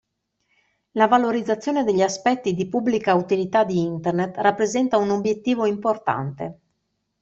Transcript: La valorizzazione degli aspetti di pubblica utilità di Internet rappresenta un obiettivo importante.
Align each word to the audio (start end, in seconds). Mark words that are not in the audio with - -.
La 0.93 1.07
valorizzazione 1.07 1.83
degli 1.83 2.01
aspetti 2.01 2.55
di 2.55 2.67
pubblica 2.67 3.13
utilità 3.13 3.63
di 3.63 3.79
Internet 3.83 4.35
rappresenta 4.37 4.97
un 4.97 5.11
obiettivo 5.11 5.67
importante. 5.67 6.59